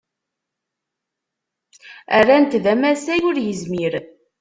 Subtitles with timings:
[2.21, 3.93] Rran-t d amasay ur yezmir.